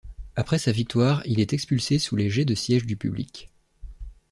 [0.35, 3.51] Après sa victoire, il est expulsé sous les jets de sièges du public.